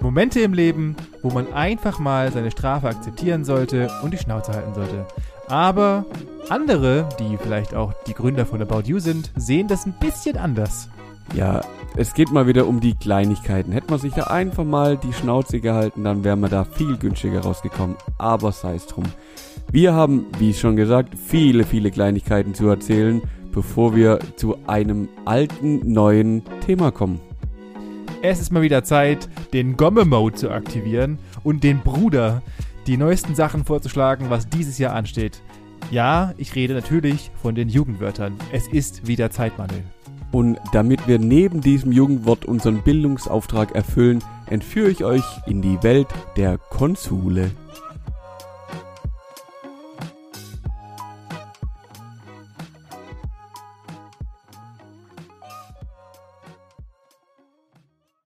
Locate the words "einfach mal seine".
1.52-2.50